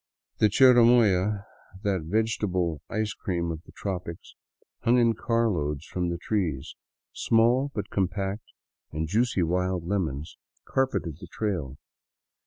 The 0.39 0.49
chirimoya, 0.49 1.45
that 1.83 2.01
vegetable 2.01 2.81
ice 2.89 3.13
cream 3.13 3.51
of 3.51 3.61
the 3.67 3.71
tropics, 3.71 4.33
hung 4.79 4.97
in 4.97 5.13
car 5.13 5.47
loads 5.47 5.85
from 5.85 6.09
the 6.09 6.17
trees; 6.17 6.75
small, 7.13 7.71
but 7.75 7.91
compact 7.91 8.45
and 8.91 9.07
juicy 9.07 9.43
wild 9.43 9.85
lemons, 9.85 10.39
carpeted 10.65 11.17
the 11.19 11.27
trail. 11.27 11.77